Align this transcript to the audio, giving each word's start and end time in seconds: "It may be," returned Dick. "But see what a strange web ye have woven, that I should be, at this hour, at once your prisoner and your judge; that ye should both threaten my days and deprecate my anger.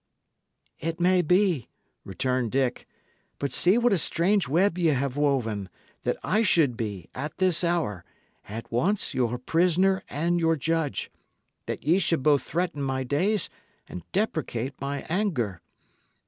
"It 0.79 0.99
may 0.99 1.21
be," 1.21 1.69
returned 2.03 2.51
Dick. 2.51 2.87
"But 3.37 3.53
see 3.53 3.77
what 3.77 3.93
a 3.93 3.99
strange 3.99 4.47
web 4.47 4.75
ye 4.79 4.87
have 4.87 5.15
woven, 5.15 5.69
that 6.01 6.17
I 6.23 6.41
should 6.41 6.75
be, 6.75 7.11
at 7.13 7.37
this 7.37 7.63
hour, 7.63 8.03
at 8.49 8.71
once 8.71 9.13
your 9.13 9.37
prisoner 9.37 10.01
and 10.09 10.39
your 10.39 10.55
judge; 10.55 11.11
that 11.67 11.83
ye 11.83 11.99
should 11.99 12.23
both 12.23 12.41
threaten 12.41 12.81
my 12.81 13.03
days 13.03 13.47
and 13.87 14.01
deprecate 14.11 14.73
my 14.81 15.05
anger. 15.07 15.61